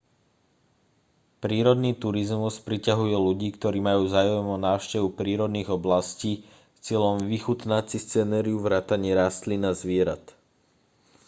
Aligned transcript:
prírodný 1.45 1.91
turizmus 2.03 2.55
priťahuje 2.67 3.17
ľudí 3.27 3.49
ktorí 3.57 3.79
majú 3.89 4.03
záujem 4.15 4.41
o 4.41 4.57
návštevu 4.67 5.07
prírodných 5.19 5.69
oblastí 5.77 6.31
s 6.81 6.89
cieľom 6.89 7.17
vychutnať 7.33 7.83
si 7.91 7.97
scenériu 8.05 8.57
vrátane 8.65 9.11
rastlín 9.21 9.61
a 9.61 9.77
zvierat 9.81 10.23